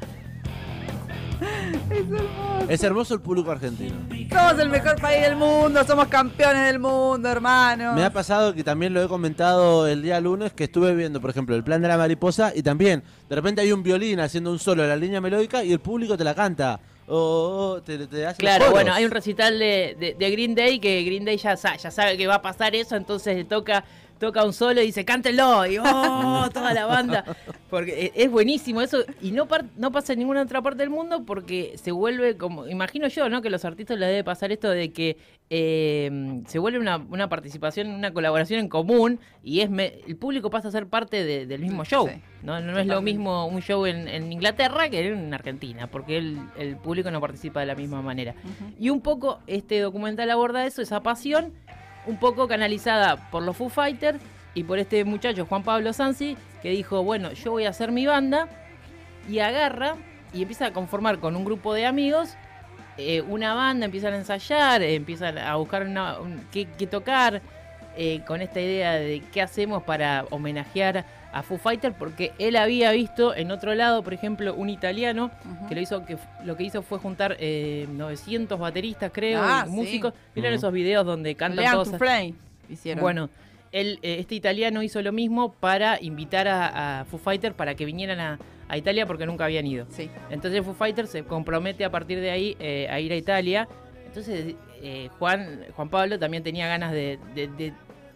Es 1.92 1.99
hermoso. 2.11 2.70
Es 2.70 2.82
hermoso 2.82 3.14
el 3.14 3.20
público 3.20 3.50
argentino. 3.50 3.94
Somos 4.30 4.58
el 4.61 4.68
mejor 4.70 5.00
país 5.00 5.22
del 5.22 5.37
mundo, 5.37 5.84
somos 5.84 6.06
campeones 6.08 6.66
del 6.66 6.78
mundo, 6.78 7.28
hermano. 7.28 7.92
Me 7.94 8.04
ha 8.04 8.12
pasado 8.12 8.54
que 8.54 8.64
también 8.64 8.94
lo 8.94 9.02
he 9.02 9.08
comentado 9.08 9.87
el 9.87 10.02
día 10.02 10.20
lunes 10.20 10.52
que 10.52 10.64
estuve 10.64 10.94
viendo, 10.94 11.20
por 11.20 11.30
ejemplo, 11.30 11.54
el 11.54 11.64
plan 11.64 11.82
de 11.82 11.88
la 11.88 11.99
mariposa 11.99 12.52
y 12.54 12.62
también 12.62 13.02
de 13.28 13.34
repente 13.37 13.61
hay 13.61 13.72
un 13.72 13.82
violín 13.82 14.20
haciendo 14.20 14.50
un 14.50 14.58
solo 14.58 14.82
de 14.82 14.88
la 14.88 14.96
línea 14.96 15.20
melódica 15.20 15.62
y 15.64 15.72
el 15.72 15.80
público 15.80 16.16
te 16.16 16.25
la 16.25 16.34
canta. 16.34 16.80
O 17.08 17.80
te, 17.84 18.06
te 18.06 18.25
hace 18.26 18.38
Claro, 18.38 18.70
bueno, 18.70 18.92
hay 18.92 19.04
un 19.04 19.11
recital 19.11 19.58
de, 19.58 19.96
de- 19.99 20.14
de 20.18 20.30
Green 20.30 20.54
Day 20.54 20.78
que 20.78 21.02
Green 21.02 21.25
Day 21.25 21.37
ya, 21.37 21.56
sa- 21.56 21.76
ya 21.76 21.90
sabe 21.90 22.16
que 22.16 22.26
va 22.26 22.37
a 22.37 22.42
pasar 22.42 22.75
eso, 22.76 22.94
entonces 22.96 23.37
le 23.37 23.44
toca 23.44 23.84
toca 24.23 24.45
un 24.45 24.52
solo 24.52 24.81
y 24.81 24.87
dice, 24.87 25.05
cántelo, 25.05 25.67
y 25.67 25.79
¡oh! 25.79 26.49
toda 26.55 26.73
la 26.73 26.87
banda. 26.87 27.25
Porque 27.69 28.07
e- 28.14 28.25
es 28.25 28.31
buenísimo 28.31 28.81
eso, 28.81 28.99
y 29.21 29.33
no, 29.33 29.49
no 29.76 29.91
pasa 29.91 30.12
en 30.12 30.21
ninguna 30.21 30.43
otra 30.43 30.62
parte 30.62 30.79
del 30.79 30.91
mundo 30.91 31.25
porque 31.25 31.75
se 31.76 31.91
vuelve 31.91 32.37
como, 32.37 32.69
imagino 32.69 33.09
yo, 33.09 33.29
¿no? 33.29 33.43
Que 33.43 33.49
a 33.49 33.50
los 33.50 33.64
artistas 33.64 33.99
les 33.99 34.09
debe 34.09 34.23
pasar 34.23 34.52
esto 34.52 34.71
de 34.71 34.93
que 34.93 35.17
eh, 35.50 36.41
se 36.47 36.59
vuelve 36.61 36.79
una, 36.79 36.99
una 36.99 37.29
participación, 37.29 37.88
una 37.88 38.12
colaboración 38.12 38.61
en 38.61 38.69
común, 38.69 39.19
y 39.43 39.61
es 39.61 39.71
me- 39.71 40.00
el 40.07 40.17
público 40.17 40.50
pasa 40.50 40.69
a 40.69 40.71
ser 40.71 40.87
parte 40.87 41.25
de- 41.25 41.47
del 41.47 41.61
mismo 41.61 41.85
show. 41.85 42.09
Sí, 42.09 42.21
¿no? 42.43 42.61
no 42.61 42.79
es 42.79 42.87
lo 42.87 43.02
mismo 43.02 43.47
un 43.47 43.61
show 43.61 43.85
en, 43.87 44.07
en 44.07 44.33
Inglaterra 44.33 44.88
que 44.88 45.09
en 45.09 45.35
Argentina, 45.35 45.88
porque 45.88 46.19
el, 46.19 46.38
el 46.59 46.76
público 46.76 47.11
no 47.11 47.21
participa 47.21 47.59
de 47.61 47.67
la 47.67 47.75
misma 47.75 48.02
manera. 48.02 48.35
Y 48.79 48.91
un 48.91 49.00
poco 49.00 49.41
este 49.49 49.81
documental 49.81 50.31
aborda 50.31 50.64
eso, 50.64 50.81
esa 50.81 51.00
pasión, 51.02 51.52
un 52.06 52.18
poco 52.18 52.49
canalizada 52.49 53.30
por 53.30 53.42
los 53.42 53.56
Foo 53.56 53.68
Fighters 53.68 54.18
y 54.54 54.64
por 54.64 54.78
este 54.78 55.04
muchacho 55.04 55.47
Juan 55.47 55.62
Pablo 55.62 55.92
Sansi, 55.92 56.37
que 56.62 56.71
dijo, 56.71 57.02
bueno, 57.02 57.32
yo 57.32 57.52
voy 57.52 57.64
a 57.64 57.71
hacer 57.71 57.92
mi 57.92 58.06
banda, 58.06 58.49
y 59.28 59.38
agarra 59.38 59.97
y 60.32 60.42
empieza 60.42 60.66
a 60.66 60.73
conformar 60.73 61.18
con 61.18 61.37
un 61.37 61.44
grupo 61.44 61.75
de 61.75 61.87
amigos 61.87 62.37
eh, 62.99 63.23
una 63.23 63.54
banda, 63.54 63.87
empiezan 63.87 64.14
a 64.14 64.16
ensayar, 64.16 64.82
eh, 64.82 64.94
empiezan 64.94 65.38
a 65.38 65.56
buscar 65.56 65.87
qué 66.50 66.87
tocar, 66.87 67.40
eh, 67.97 68.23
con 68.26 68.42
esta 68.42 68.61
idea 68.61 68.92
de 68.92 69.23
qué 69.32 69.40
hacemos 69.40 69.82
para 69.82 70.26
homenajear 70.30 71.04
a 71.32 71.42
Foo 71.42 71.56
Fighters, 71.58 71.94
porque 71.98 72.32
él 72.38 72.56
había 72.56 72.92
visto 72.92 73.34
en 73.34 73.50
otro 73.50 73.74
lado, 73.74 74.02
por 74.02 74.12
ejemplo, 74.12 74.54
un 74.54 74.68
italiano 74.68 75.30
que 75.68 75.74
lo 75.74 75.80
hizo 75.80 76.04
que 76.04 76.18
lo 76.44 76.56
que 76.56 76.64
hizo 76.64 76.82
fue 76.82 76.98
juntar 76.98 77.36
eh, 77.40 77.86
900 77.92 78.58
bateristas 78.58 79.10
creo 79.14 79.40
Ah, 79.42 79.64
y 79.66 79.70
sí. 79.70 79.74
músicos 79.76 80.12
¿Vieron 80.34 80.52
Ujú. 80.52 80.58
esos 80.58 80.72
videos 80.72 81.06
donde 81.06 81.34
cantan 81.34 81.64
Learn 81.64 81.72
todos 81.74 81.90
to 81.92 81.98
Fly 81.98 82.34
hicieron. 82.68 83.00
bueno 83.00 83.30
él, 83.72 83.98
eh, 84.02 84.16
este 84.20 84.34
italiano 84.34 84.82
hizo 84.82 85.00
lo 85.00 85.12
mismo 85.12 85.52
para 85.54 85.98
invitar 86.02 86.46
a, 86.48 87.00
a 87.00 87.04
Foo 87.06 87.18
Fighters 87.18 87.54
para 87.54 87.74
que 87.74 87.86
vinieran 87.86 88.20
a, 88.20 88.38
a 88.68 88.76
Italia 88.76 89.06
porque 89.06 89.24
nunca 89.24 89.44
habían 89.46 89.66
ido 89.66 89.86
Sí. 89.88 90.10
entonces 90.30 90.62
Foo 90.62 90.74
Fighters 90.74 91.08
se 91.08 91.24
compromete 91.24 91.84
a 91.86 91.90
partir 91.90 92.20
de 92.20 92.30
ahí 92.30 92.56
eh, 92.60 92.88
a 92.90 93.00
ir 93.00 93.10
a 93.10 93.16
Italia 93.16 93.66
entonces 94.04 94.54
eh, 94.82 95.08
Juan 95.18 95.60
Juan 95.74 95.88
Pablo 95.88 96.18
también 96.18 96.42
tenía 96.42 96.66
ganas 96.68 96.92
de, 96.92 97.18
de- 97.34 97.48
de- 97.48 97.72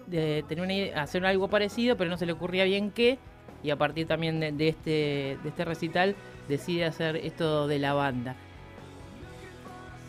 de 0.06 0.44
tener 0.48 0.64
una 0.64 0.72
idea- 0.74 1.02
hacer 1.02 1.24
algo 1.26 1.48
parecido 1.48 1.96
pero 1.96 2.10
no 2.10 2.16
se 2.16 2.26
le 2.26 2.32
ocurría 2.32 2.64
bien 2.64 2.90
qué 2.90 3.18
y 3.62 3.70
a 3.70 3.76
partir 3.76 4.06
también 4.06 4.38
de, 4.40 4.52
de 4.52 4.68
este 4.68 5.38
de 5.42 5.48
este 5.48 5.64
recital 5.64 6.14
decide 6.48 6.84
hacer 6.84 7.16
esto 7.16 7.66
de 7.66 7.78
la 7.78 7.92
banda 7.94 8.36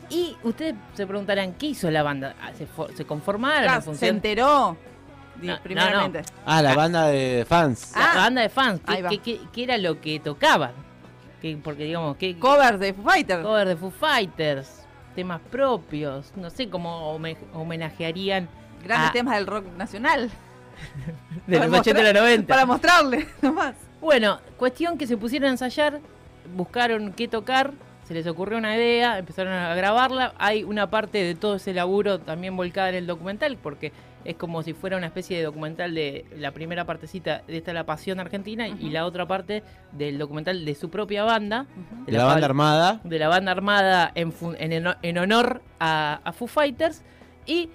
y 0.10 0.38
ustedes 0.44 0.76
se 0.94 1.06
preguntarán 1.06 1.54
qué 1.54 1.68
hizo 1.68 1.92
la 1.92 2.04
banda 2.04 2.36
Ah, 2.42 2.52
se, 2.58 2.68
fo- 2.68 2.90
se 2.94 3.06
conformaron 3.06 3.64
Claro, 3.64 3.92
en 3.92 3.98
se 3.98 4.08
enteró. 4.08 4.78
No, 5.42 6.08
no. 6.10 6.12
Ah, 6.46 6.62
la 6.64 6.74
banda 6.76 7.08
de 7.08 7.46
fans. 7.48 7.92
la 7.96 8.12
Ah, 8.14 8.16
banda 8.16 8.42
de 8.42 8.50
fans 8.50 8.82
qué, 8.88 9.02
va. 9.04 9.10
qué- 9.10 9.20
qué- 9.20 9.40
qué 9.54 9.64
era 9.64 9.78
lo 9.78 10.00
que 10.02 10.20
tocaban 10.20 10.72
¿Qué- 11.42 11.58
porque 11.64 11.84
digamos 11.84 12.18
qué 12.18 12.40
Covers 12.40 12.80
de 12.80 12.94
Foo 12.94 13.04
Fighters. 13.04 13.44
cover 13.44 13.68
de 13.68 13.76
Foo 13.76 13.92
Fighters 13.92 14.84
temas 15.16 15.40
propios 15.52 16.32
no 16.36 16.50
sé 16.50 16.70
cómo 16.70 17.12
home- 17.14 17.38
homenajearían 17.54 18.48
Grandes 18.84 19.10
Ah. 19.10 19.14
temas 19.14 19.36
del 19.36 19.48
rock 19.48 19.66
nacional. 19.78 20.30
de 21.48 21.58
Para 21.58 21.70
los 21.70 21.80
80 21.80 22.00
y 22.00 22.04
los 22.04 22.14
mostrar- 22.14 22.24
90 22.24 22.48
Para 22.54 22.66
mostrarle, 22.66 23.28
nomás. 23.42 23.76
Bueno, 24.02 24.40
cuestión 24.58 24.98
que 24.98 25.08
se 25.08 25.18
pusieron 25.18 25.48
a 25.48 25.52
ensayar, 25.52 26.00
buscaron 26.56 27.14
qué 27.14 27.28
tocar, 27.28 27.74
se 28.08 28.14
les 28.14 28.26
ocurrió 28.28 28.58
una 28.58 28.76
idea, 28.76 29.18
empezaron 29.18 29.54
a 29.54 29.74
grabarla. 29.76 30.34
Hay 30.38 30.64
una 30.64 30.90
parte 30.90 31.24
de 31.24 31.36
todo 31.36 31.56
ese 31.56 31.74
laburo 31.74 32.20
también 32.20 32.56
volcada 32.56 32.90
en 32.90 32.96
el 32.96 33.08
documental, 33.08 33.58
porque 33.58 33.92
es 34.24 34.36
como 34.36 34.62
si 34.62 34.74
fuera 34.74 34.98
una 34.98 35.08
especie 35.08 35.38
de 35.38 35.44
documental 35.44 35.94
de 35.96 36.26
la 36.38 36.52
primera 36.52 36.86
partecita 36.86 37.42
de 37.48 37.58
esta 37.58 37.74
La 37.74 37.86
Pasión 37.86 38.20
Argentina 38.20 38.68
y 38.68 38.90
la 38.92 39.06
otra 39.06 39.26
parte 39.26 39.64
del 39.94 40.18
documental 40.18 40.64
de 40.64 40.76
su 40.76 40.90
propia 40.90 41.24
banda. 41.24 41.66
De 42.06 42.12
la 42.14 42.26
banda 42.26 42.46
armada. 42.46 43.02
de 43.04 43.20
la 43.20 43.28
banda 43.30 43.52
armada 43.52 44.12
en, 44.16 44.34
en 45.02 45.18
honor 45.18 45.62
a, 45.80 46.20
a 46.24 46.32
Foo 46.34 46.48
Fighters 46.48 47.04
y 47.46 47.70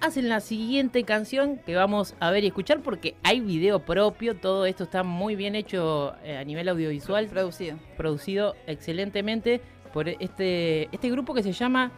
hacen 0.00 0.28
la 0.28 0.40
siguiente 0.40 1.04
canción 1.04 1.58
que 1.58 1.74
vamos 1.74 2.14
a 2.20 2.30
ver 2.30 2.44
y 2.44 2.48
escuchar 2.48 2.80
porque 2.80 3.14
hay 3.22 3.40
video 3.40 3.80
propio, 3.80 4.36
todo 4.36 4.66
esto 4.66 4.84
está 4.84 5.02
muy 5.02 5.36
bien 5.36 5.54
hecho 5.54 6.14
eh, 6.22 6.36
a 6.36 6.44
nivel 6.44 6.68
audiovisual, 6.68 7.26
Producido. 7.28 7.78
producido 7.96 8.54
excelentemente 8.66 9.60
por 9.92 10.08
este, 10.08 10.88
este 10.92 11.10
grupo 11.10 11.34
que 11.34 11.42
se 11.42 11.52
llama, 11.52 11.90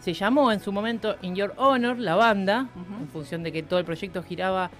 se 0.00 0.12
llamó 0.12 0.52
en 0.52 0.60
su 0.60 0.72
momento 0.72 1.16
In 1.22 1.34
Your 1.34 1.54
Honor, 1.56 1.98
la 1.98 2.14
banda, 2.14 2.68
en 3.00 3.08
función 3.08 3.42
de 3.42 3.52
que 3.52 3.62
todo 3.62 3.78
el 3.78 3.84
proyecto 3.84 4.22
giraba 4.22 4.70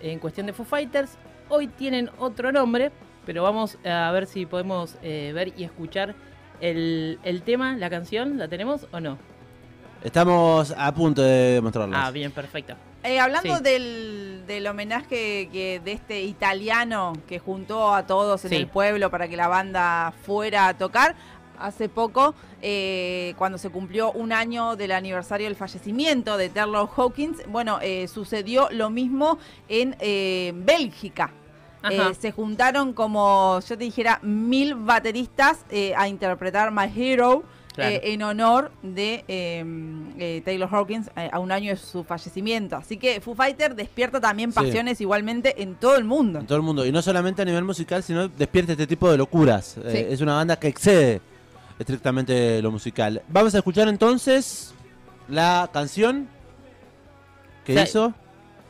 en 0.00 0.18
cuestión 0.18 0.46
de 0.46 0.52
Foo 0.52 0.64
Fighters. 0.64 1.18
Hoy 1.48 1.66
tienen 1.66 2.10
otro 2.18 2.50
nombre, 2.50 2.90
pero 3.26 3.42
vamos 3.42 3.78
a 3.84 4.10
ver 4.12 4.26
si 4.26 4.46
podemos 4.46 4.96
eh, 5.02 5.32
ver 5.34 5.52
y 5.56 5.64
escuchar 5.64 6.14
el, 6.60 7.18
el 7.22 7.42
tema, 7.42 7.76
la 7.76 7.90
canción, 7.90 8.38
¿la 8.38 8.48
tenemos 8.48 8.86
o 8.92 9.00
no? 9.00 9.18
Estamos 10.04 10.74
a 10.76 10.92
punto 10.92 11.22
de 11.22 11.60
mostrarlas. 11.62 12.00
Ah, 12.04 12.10
bien, 12.10 12.32
perfecto. 12.32 12.74
Eh, 13.04 13.20
hablando 13.20 13.56
Sí. 13.58 13.62
del, 13.62 14.42
del 14.48 14.66
homenaje 14.66 15.48
que 15.52 15.80
de 15.84 15.92
este 15.92 16.22
italiano 16.22 17.12
que 17.28 17.38
juntó 17.38 17.94
a 17.94 18.04
todos 18.06 18.44
en 18.44 18.50
Sí. 18.50 18.56
el 18.56 18.66
pueblo 18.66 19.10
para 19.10 19.28
que 19.28 19.36
la 19.36 19.46
banda 19.48 20.12
fuera 20.24 20.66
a 20.68 20.74
tocar, 20.74 21.14
hace 21.58 21.88
poco, 21.88 22.34
eh, 22.60 23.34
cuando 23.38 23.58
se 23.58 23.70
cumplió 23.70 24.10
un 24.10 24.32
año 24.32 24.74
del 24.74 24.90
aniversario 24.90 25.46
del 25.46 25.54
fallecimiento 25.54 26.36
de 26.36 26.48
Taylor 26.48 26.88
Hawkins, 26.96 27.38
bueno, 27.46 27.78
eh, 27.80 28.08
sucedió 28.08 28.68
lo 28.72 28.90
mismo 28.90 29.38
en 29.68 29.94
eh, 30.00 30.52
Bélgica. 30.56 31.30
Eh, 31.90 32.14
se 32.18 32.30
juntaron 32.30 32.92
como 32.92 33.58
yo 33.60 33.76
te 33.76 33.84
dijera 33.84 34.20
mil 34.22 34.74
bateristas 34.76 35.64
eh, 35.70 35.92
a 35.96 36.06
interpretar 36.06 36.70
My 36.72 36.84
Hero 36.96 37.42
Claro. 37.74 37.94
eh, 37.96 38.00
en 38.12 38.22
honor 38.22 38.70
de 38.82 39.24
eh, 39.28 39.64
eh, 40.18 40.42
Taylor 40.44 40.68
Hawkins 40.70 41.10
eh, 41.16 41.30
a 41.32 41.38
un 41.38 41.50
año 41.50 41.70
de 41.70 41.76
su 41.76 42.04
fallecimiento. 42.04 42.76
Así 42.76 42.98
que 42.98 43.20
Foo 43.22 43.34
Fighter 43.34 43.74
despierta 43.74 44.20
también 44.20 44.50
Sí. 44.52 44.56
pasiones 44.56 45.00
igualmente 45.00 45.62
en 45.62 45.76
todo 45.76 45.96
el 45.96 46.04
mundo. 46.04 46.40
En 46.40 46.46
todo 46.46 46.56
el 46.56 46.62
mundo. 46.62 46.84
Y 46.84 46.92
no 46.92 47.00
solamente 47.00 47.40
a 47.40 47.44
nivel 47.46 47.64
musical, 47.64 48.02
sino 48.02 48.28
despierta 48.28 48.72
este 48.72 48.86
tipo 48.86 49.10
de 49.10 49.16
locuras. 49.16 49.78
Eh, 49.78 50.08
es 50.10 50.20
una 50.20 50.34
banda 50.34 50.56
que 50.58 50.68
excede 50.68 51.22
estrictamente 51.78 52.60
lo 52.60 52.70
musical. 52.70 53.22
Vamos 53.28 53.54
a 53.54 53.58
escuchar 53.58 53.88
entonces 53.88 54.74
la 55.28 55.70
canción 55.72 56.28
que 57.64 57.80
hizo. 57.82 58.12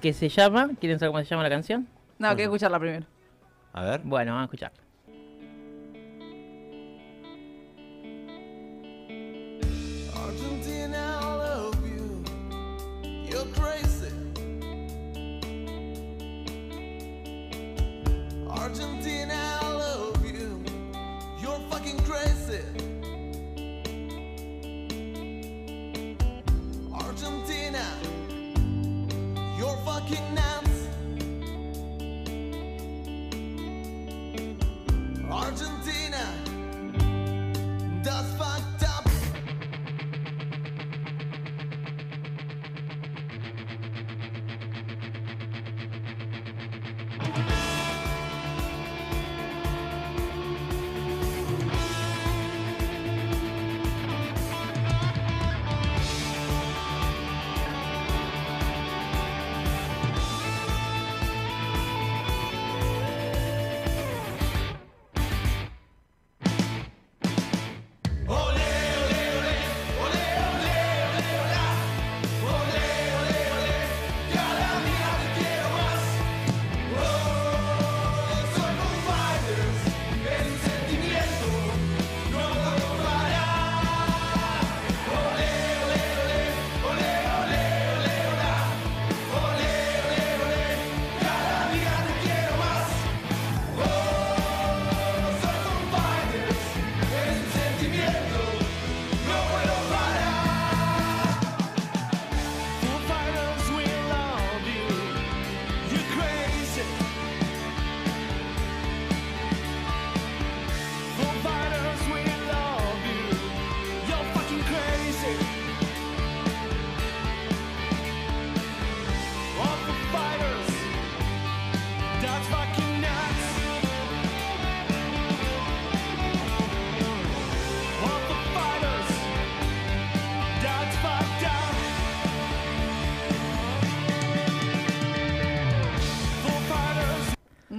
¿Qué 0.01 0.13
se 0.13 0.29
llama? 0.29 0.71
¿Quieren 0.81 0.99
saber 0.99 1.13
cómo 1.13 1.25
se 1.25 1.31
llama 1.31 1.43
la 1.43 1.51
canción? 1.51 1.89
No, 2.19 2.35
que 2.37 2.45
escucharla 2.45 2.79
primero. 2.79 3.07
A 3.73 3.83
ver. 3.83 4.01
Bueno, 4.05 4.33
vamos 4.33 4.43
a 4.43 4.45
escuchar. 4.45 4.73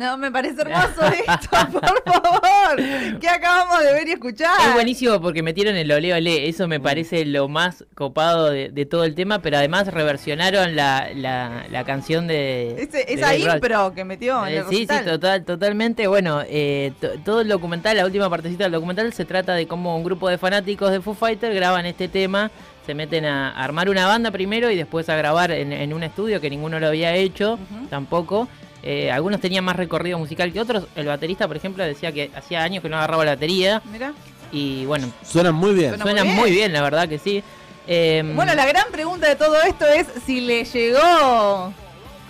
No, 0.04 0.18
me 0.18 0.32
parece 0.32 0.62
hermoso 0.62 1.02
esto, 1.28 1.50
por 1.72 2.04
favor. 2.04 3.20
¿Qué 3.22 3.30
acabamos 3.30 3.80
de 3.84 3.94
ver 3.94 4.08
y 4.08 4.12
escuchar? 4.12 4.52
Es 4.68 4.74
buenísimo 4.74 5.22
porque 5.22 5.42
metieron 5.42 5.76
el 5.78 5.90
ole 5.92 6.14
ole, 6.14 6.50
eso 6.50 6.68
me 6.68 6.80
parece 6.80 7.24
lo 7.26 7.48
más 7.48 7.86
copado 7.96 8.50
de, 8.50 8.70
de 8.70 8.86
todo 8.86 9.06
el 9.06 9.16
tema, 9.16 9.40
pero 9.40 9.58
además 9.58 9.88
reversionaron 9.88 10.76
la, 10.76 11.10
la, 11.16 11.66
la 11.72 11.84
canción 11.86 12.28
de... 12.28 12.76
Ese- 12.84 13.06
de 13.06 13.14
esa 13.14 13.36
impro 13.36 13.94
que 13.94 14.04
metió 14.04 14.46
en 14.46 14.54
Eh, 14.54 14.58
el 14.58 14.66
sí, 14.66 14.88
sí, 14.90 15.06
total, 15.06 15.46
totalmente. 15.46 16.08
Bueno, 16.08 16.42
eh, 16.48 16.92
to- 17.00 17.18
todo 17.24 17.42
el 17.42 17.48
documental, 17.48 17.96
la 17.96 18.06
última 18.06 18.30
partecita 18.30 18.64
del 18.66 18.74
documental, 18.74 19.14
se 19.14 19.26
trata 19.26 19.54
de 19.54 19.68
cómo 19.68 19.96
un 19.96 20.04
grupo 20.04 20.28
de 20.30 20.38
fanáticos 20.38 20.92
de 20.92 21.00
Foo 21.02 21.14
Fighters 21.14 21.56
graban 21.56 21.86
este 21.86 22.08
tema, 22.10 22.52
se 22.86 22.94
meten 22.94 23.24
a 23.26 23.52
armar 23.52 23.90
una 23.90 24.06
banda 24.08 24.32
primero 24.32 24.70
y 24.70 24.76
después 24.76 25.08
a 25.08 25.16
grabar 25.16 25.52
en, 25.52 25.72
en 25.72 25.94
un 25.94 26.04
estudio 26.04 26.42
que 26.42 26.50
ninguno 26.50 26.80
lo 26.82 26.88
había 26.88 27.16
hecho, 27.16 27.58
tampoco. 27.90 28.50
Eh, 28.84 29.10
algunos 29.12 29.40
tenían 29.40 29.64
más 29.64 29.76
recorrido 29.78 30.20
musical 30.20 30.52
que 30.52 30.60
otros. 30.60 30.86
El 30.96 31.08
baterista, 31.08 31.48
por 31.48 31.56
ejemplo, 31.56 31.84
decía 31.86 32.12
que 32.12 32.30
hacía 32.36 32.64
años 32.64 32.82
que 32.84 32.90
no 32.90 32.98
agarraba 32.98 33.24
la 33.24 33.32
batería 33.36 33.82
Mira. 33.92 34.14
y 34.52 34.86
bueno, 34.86 35.08
Suenan 35.26 35.56
muy 35.56 35.74
bien. 35.74 35.92
Suena- 35.92 36.04
suena 36.04 36.24
muy 36.26 36.34
muy 36.36 36.52
bien. 36.52 36.74
la 36.74 36.82
verdad 36.82 37.08
que 37.08 37.18
sí. 37.18 37.42
Eh, 37.88 38.24
Bueno, 38.36 38.54
la 38.56 38.66
gran 38.66 38.86
pregunta 38.92 39.28
de 39.28 39.36
todo 39.36 39.62
esto 39.62 39.86
es 39.88 40.08
si 40.26 40.42
le 40.42 40.66
llegó 40.66 41.74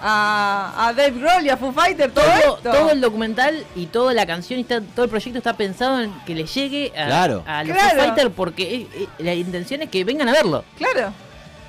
a, 0.06 0.88
a 0.88 0.94
Dave 0.94 1.12
Grohl 1.20 1.46
y 1.46 1.50
a 1.50 1.58
Foo 1.58 1.72
Fighter 1.72 2.12
todo, 2.12 2.26
todo, 2.26 2.58
esto. 2.58 2.72
todo 2.72 2.92
el 2.92 3.02
documental 3.02 3.64
y 3.76 3.86
toda 3.88 4.14
la 4.14 4.26
canción 4.26 4.60
y 4.60 4.64
está, 4.64 4.82
todo 4.82 5.06
el 5.06 5.10
proyecto 5.10 5.38
está 5.38 5.56
pensado 5.56 6.02
en 6.02 6.12
que 6.26 6.36
le 6.36 6.46
llegue 6.46 6.92
a, 6.98 7.06
Claro. 7.06 7.44
a 7.48 7.64
los 7.64 7.76
Claro. 7.76 7.96
Foo 7.96 8.00
Fighters 8.06 8.32
porque 8.36 8.64
eh, 8.76 8.88
eh, 8.96 9.08
la 9.20 9.34
intención 9.34 9.82
es 9.82 9.90
que 9.90 10.04
vengan 10.04 10.28
a 10.30 10.34
verlo. 10.34 10.64
Claro. 10.78 11.14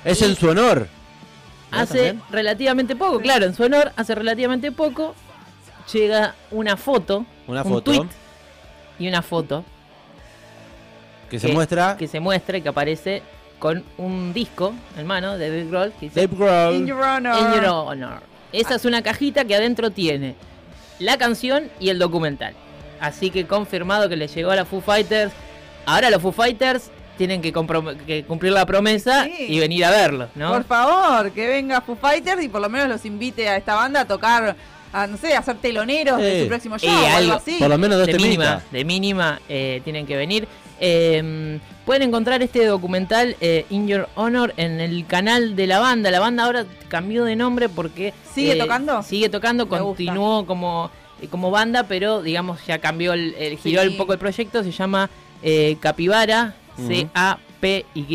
Es 0.03 0.21
en 0.21 0.35
su 0.35 0.49
honor. 0.49 0.87
Hace 1.75 2.07
También. 2.07 2.21
relativamente 2.31 2.95
poco, 2.95 3.19
claro, 3.19 3.45
en 3.45 3.53
su 3.53 3.63
honor, 3.63 3.91
hace 3.95 4.15
relativamente 4.15 4.71
poco 4.71 5.15
llega 5.93 6.35
una 6.51 6.77
foto, 6.77 7.25
Una 7.47 7.63
un 7.63 7.69
foto 7.71 7.91
tweet 7.91 8.07
y 8.97 9.07
una 9.07 9.21
foto 9.21 9.63
que 11.29 11.39
se 11.39 11.49
muestra 11.49 11.95
que 11.97 12.07
se 12.07 12.19
muestra 12.19 12.57
y 12.57 12.61
que 12.61 12.69
aparece 12.69 13.21
con 13.59 13.83
un 13.97 14.33
disco 14.33 14.73
en 14.97 15.05
mano 15.07 15.37
de 15.37 15.49
Dave 15.49 15.65
Grohl 15.65 15.91
que 15.93 16.07
dice 16.07 16.27
Dave 16.27 16.35
Grohl. 16.35 16.75
In 16.75 16.87
your 16.87 17.01
honor. 17.01 17.37
In 17.39 17.53
Your 17.53 17.65
Honor. 17.65 18.21
Esa 18.51 18.75
es 18.75 18.85
una 18.85 19.01
cajita 19.01 19.45
que 19.45 19.55
adentro 19.55 19.91
tiene 19.91 20.35
la 20.99 21.17
canción 21.17 21.69
y 21.79 21.89
el 21.89 21.99
documental. 21.99 22.53
Así 22.99 23.29
que 23.29 23.45
confirmado 23.45 24.07
que 24.07 24.15
le 24.15 24.27
llegó 24.27 24.51
a 24.51 24.55
la 24.55 24.65
Foo 24.65 24.81
Fighters. 24.81 25.33
Ahora 25.85 26.09
los 26.09 26.21
Foo 26.21 26.31
Fighters 26.31 26.89
tienen 27.17 27.41
que, 27.41 27.51
que 28.05 28.23
cumplir 28.25 28.51
la 28.53 28.65
promesa 28.65 29.25
Sí. 29.25 29.45
y 29.49 29.59
venir 29.59 29.85
a 29.85 29.91
verlo, 29.91 30.27
¿no? 30.35 30.51
Por 30.51 30.63
favor, 30.65 31.31
que 31.31 31.47
venga 31.47 31.81
Foo 31.81 31.95
Fighters 31.95 32.43
y 32.43 32.49
por 32.49 32.61
lo 32.61 32.69
menos 32.69 32.87
los 32.89 33.05
invite 33.05 33.47
a 33.49 33.57
esta 33.57 33.75
banda 33.75 34.01
a 34.01 34.05
tocar, 34.05 34.55
a 34.93 35.07
no 35.07 35.17
sé, 35.17 35.35
a 35.35 35.41
ser 35.41 35.57
teloneros 35.57 36.17
de 36.19 36.35
Sí. 36.35 36.41
su 36.43 36.47
próximo 36.47 36.77
show 36.77 36.89
o 36.93 37.07
algo 37.15 37.33
así. 37.33 37.57
Por 37.59 37.69
lo 37.69 37.77
menos 37.77 37.97
dos 37.97 38.07
de 38.07 38.13
temitas. 38.13 38.29
mínima, 38.37 38.63
de 38.71 38.85
mínima 38.85 39.41
eh, 39.49 39.81
tienen 39.83 40.05
que 40.05 40.15
venir. 40.15 40.47
Eh, 40.79 41.59
pueden 41.85 42.03
encontrar 42.09 42.41
este 42.43 42.65
documental 42.65 43.35
eh, 43.41 43.65
In 43.69 43.87
Your 43.87 44.09
Honor 44.15 44.53
en 44.57 44.79
el 44.81 45.05
canal 45.07 45.55
de 45.55 45.67
la 45.67 45.79
banda. 45.79 46.11
La 46.11 46.19
banda 46.19 46.43
ahora 46.45 46.65
cambió 46.89 47.23
de 47.25 47.35
nombre 47.35 47.69
porque 47.69 48.13
¿Sigue 48.33 48.53
eh, 48.53 48.57
tocando? 48.57 49.01
Sigue 49.03 49.29
tocando, 49.29 49.65
Me 49.65 49.69
gusta. 49.79 49.83
continuó 49.85 50.45
como 50.45 50.91
como 51.31 51.49
banda, 51.49 51.83
pero 51.87 52.21
digamos 52.21 52.59
ya 52.67 52.79
cambió 52.79 53.13
el, 53.13 53.33
el- 53.39 53.57
giró 53.57 53.81
Sí. 53.83 53.87
un 53.87 53.97
poco 53.97 54.11
el 54.13 54.19
proyecto. 54.19 54.63
Se 54.63 54.71
llama 54.71 55.09
eh, 55.41 55.77
Capibara, 55.79 56.55
Ujú. 56.77 56.87
C 56.87 57.07
A 57.13 57.37
P 57.59 57.85
Y 57.93 58.05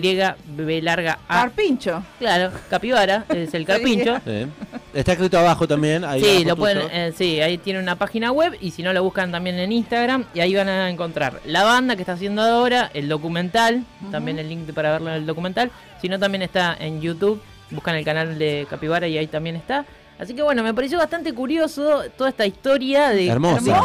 B 0.49 0.83
larga 0.83 1.19
A. 1.29 1.41
Carpincho. 1.43 2.03
Claro, 2.19 2.51
Capibara 2.69 3.25
es 3.29 3.53
el 3.55 3.65
carpincho. 3.65 4.21
Sí. 4.25 4.47
Está 4.95 5.13
escrito 5.13 5.39
abajo 5.39 5.67
también. 5.67 6.05
Ahí 6.05 6.21
Sí, 6.23 6.45
lo 6.45 6.57
pueden, 6.57 6.89
eh, 6.93 7.13
sí, 7.17 7.41
ahí 7.41 7.59
tiene 7.59 7.79
una 7.79 7.97
página 7.97 8.33
web 8.33 8.57
y 8.61 8.71
si 8.73 8.83
no 8.83 8.93
lo 8.93 9.03
buscan 9.03 9.33
también 9.33 9.59
en 9.59 9.73
Instagram 9.73 10.25
y 10.35 10.41
ahí 10.41 10.55
van 10.55 10.69
a 10.69 10.91
encontrar 10.91 11.41
la 11.47 11.65
banda 11.65 11.97
que 11.97 12.03
está 12.03 12.13
haciendo 12.13 12.43
ahora, 12.43 12.91
el 12.95 13.09
documental, 13.09 13.85
también 14.11 14.39
el 14.39 14.49
link 14.49 14.73
para 14.73 14.93
verlo 14.93 15.11
en 15.11 15.17
el 15.17 15.27
documental, 15.27 15.71
si 16.01 16.09
no 16.09 16.19
también 16.19 16.43
está 16.43 16.77
en 16.79 17.01
YouTube, 17.01 17.41
buscan 17.71 17.95
el 17.97 18.05
canal 18.05 18.39
de 18.39 18.67
Capibara 18.69 19.07
y 19.09 19.17
ahí 19.17 19.27
también 19.27 19.57
está. 19.57 19.85
Así 20.21 20.35
que 20.35 20.43
bueno, 20.43 20.63
me 20.63 20.75
pareció 20.75 20.99
bastante 20.99 21.33
curioso 21.33 22.03
toda 22.19 22.29
esta 22.29 22.45
historia 22.45 23.09
de, 23.09 23.29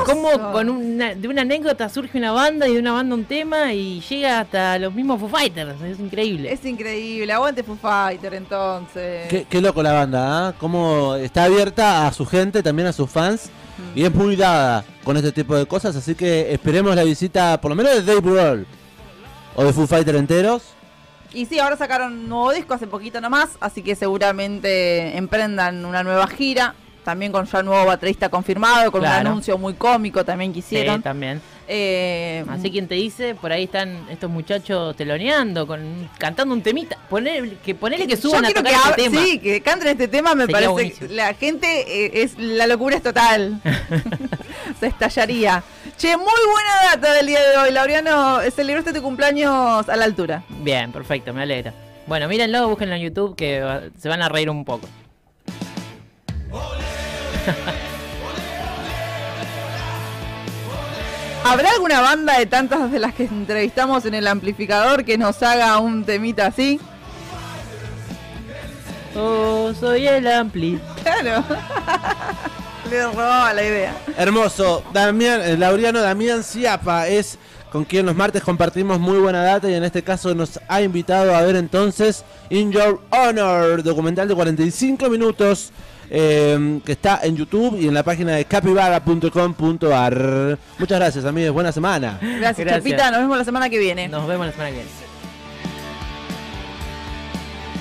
cómo 0.05 0.51
con 0.51 0.67
una, 0.67 1.15
de 1.15 1.29
una 1.29 1.43
anécdota 1.43 1.87
surge 1.87 2.17
una 2.17 2.33
banda 2.33 2.67
y 2.67 2.73
de 2.73 2.79
una 2.81 2.91
banda 2.91 3.15
un 3.15 3.23
tema 3.23 3.71
y 3.71 4.01
llega 4.01 4.41
hasta 4.41 4.77
los 4.77 4.93
mismos 4.93 5.21
Foo 5.21 5.29
Fighters, 5.29 5.81
es 5.81 5.97
increíble. 5.97 6.51
Es 6.51 6.65
increíble. 6.65 7.31
Aguante 7.31 7.63
Foo 7.63 7.77
Fighter 7.77 8.33
entonces. 8.33 9.29
Qué, 9.29 9.45
qué 9.49 9.61
loco 9.61 9.81
la 9.81 9.93
banda, 9.93 10.49
¿ah? 10.49 10.53
Cómo 10.59 11.15
está 11.15 11.45
abierta 11.45 12.05
a 12.05 12.11
su 12.11 12.25
gente, 12.25 12.61
también 12.61 12.89
a 12.89 12.93
sus 12.93 13.09
fans. 13.09 13.49
Y 13.95 14.03
es 14.03 14.13
muy 14.13 14.35
dada 14.35 14.83
con 15.05 15.15
este 15.15 15.31
tipo 15.31 15.55
de 15.55 15.65
cosas. 15.65 15.95
Así 15.95 16.15
que 16.15 16.53
esperemos 16.53 16.93
la 16.97 17.05
visita, 17.05 17.61
por 17.61 17.69
lo 17.69 17.75
menos 17.75 17.93
de 17.93 18.01
Dave 18.03 18.19
Grohl. 18.19 18.67
O 19.55 19.63
de 19.63 19.71
Foo 19.71 19.87
Fighter 19.87 20.17
enteros. 20.17 20.74
Y 21.35 21.45
sí, 21.45 21.59
ahora 21.59 21.75
sacaron 21.77 22.13
un 22.13 22.29
nuevo 22.29 22.51
disco 22.53 22.73
hace 22.73 22.87
poquito 22.87 23.19
nomás, 23.21 23.49
así 23.59 23.81
que 23.83 23.95
seguramente 23.95 25.17
emprendan 25.17 25.85
una 25.85 26.03
nueva 26.03 26.27
gira. 26.27 26.73
También 27.03 27.31
con 27.31 27.45
ya 27.45 27.59
un 27.59 27.65
nuevo 27.67 27.85
baterista 27.85 28.29
confirmado, 28.29 28.91
con 28.91 29.01
Claro. 29.01 29.21
un 29.21 29.27
anuncio 29.27 29.59
muy 29.59 29.75
cómico 29.75 30.25
también 30.25 30.51
que 30.51 30.61
Sí, 30.63 30.75
hicieron. 30.75 31.03
también. 31.03 31.39
Eh, 31.67 32.43
Así 32.49 32.71
quien 32.71 32.87
te 32.87 32.95
dice, 32.95 33.35
por 33.35 33.51
ahí 33.51 33.65
están 33.65 34.07
estos 34.09 34.27
muchachos 34.31 34.95
teloneando, 34.95 35.67
con, 35.67 36.09
cantando 36.17 36.55
un 36.55 36.63
temita. 36.63 36.97
Poner, 37.07 37.57
que 37.57 37.75
ponele 37.75 38.07
que 38.07 38.17
suban 38.17 38.43
a 38.45 38.49
tocar 38.49 38.63
que 38.95 39.01
este 39.01 39.03
tema. 39.03 39.21
Sí, 39.23 39.37
que 39.37 39.61
canten 39.61 39.89
este 39.89 40.07
tema 40.07 40.33
me 40.33 40.45
Sería 40.45 40.53
parece 40.55 40.71
buenísimo. 40.71 41.07
la 41.11 41.33
gente 41.35 42.05
eh, 42.05 42.23
es 42.23 42.39
la 42.39 42.65
locura 42.65 42.95
es 42.95 43.03
total. 43.03 43.61
Se 44.79 44.87
estallaría. 44.87 45.63
Che, 45.97 46.17
muy 46.17 46.25
buena 46.25 46.91
data 46.93 47.13
del 47.13 47.27
día 47.27 47.39
de 47.41 47.57
hoy, 47.57 47.71
Laureano. 47.71 48.41
Celebraste 48.51 48.91
tu 48.91 49.01
cumpleaños 49.01 49.87
a 49.87 49.95
la 49.95 50.03
altura. 50.03 50.43
Bien, 50.61 50.91
perfecto, 50.91 51.33
me 51.33 51.43
alegra. 51.43 51.73
Bueno, 52.05 52.27
mírenlo, 52.27 52.67
búsquenlo 52.67 52.95
en 52.95 53.01
YouTube 53.01 53.35
que 53.37 53.91
se 53.97 54.09
van 54.09 54.21
a 54.21 54.27
reír 54.27 54.49
un 54.49 54.65
poco. 54.65 54.89
¿Habrá 61.45 61.69
alguna 61.71 62.01
banda 62.01 62.37
de 62.39 62.45
tantas 62.47 62.91
de 62.91 62.99
las 62.99 63.13
que 63.13 63.23
entrevistamos 63.25 64.03
en 64.05 64.15
el 64.15 64.27
amplificador 64.27 65.05
que 65.05 65.17
nos 65.17 65.41
haga 65.43 65.77
un 65.77 66.03
temita 66.03 66.47
así? 66.47 66.79
Oh, 69.15 69.71
soy 69.79 70.07
el 70.07 70.27
ampli. 70.27 70.79
Claro. 71.03 71.45
Le 72.89 73.03
robaba 73.03 73.53
la 73.53 73.63
idea. 73.63 73.95
Hermoso. 74.17 74.83
Damián, 74.93 75.41
eh, 75.41 75.57
Laureano 75.57 76.01
Damián 76.01 76.43
Ciapa 76.43 77.07
es 77.07 77.37
con 77.71 77.83
quien 77.83 78.05
los 78.05 78.15
martes 78.15 78.43
compartimos 78.43 78.99
muy 78.99 79.17
buena 79.17 79.43
data 79.43 79.69
y 79.69 79.73
en 79.73 79.83
este 79.83 80.03
caso 80.03 80.33
nos 80.33 80.59
ha 80.67 80.81
invitado 80.81 81.35
a 81.35 81.41
ver 81.41 81.57
entonces 81.57 82.23
In 82.49 82.71
Your 82.71 83.01
Honor, 83.09 83.83
documental 83.83 84.27
de 84.27 84.35
45 84.35 85.09
minutos 85.09 85.71
eh, 86.09 86.79
que 86.85 86.91
está 86.93 87.19
en 87.23 87.35
YouTube 87.35 87.77
y 87.79 87.87
en 87.87 87.93
la 87.93 88.03
página 88.03 88.33
de 88.33 88.45
capibara.com.ar. 88.45 90.57
Muchas 90.77 90.99
gracias 90.99 91.25
amigos, 91.25 91.53
buena 91.53 91.71
semana. 91.71 92.19
Gracias, 92.21 92.59
Gracias. 92.59 92.83
Chapita. 92.83 93.11
Nos 93.11 93.21
vemos 93.21 93.37
la 93.39 93.45
semana 93.45 93.69
que 93.69 93.79
viene. 93.79 94.07
Nos 94.07 94.27
vemos 94.27 94.45
la 94.45 94.51
semana 94.51 94.69
que 94.69 94.75
viene. 94.75 95.04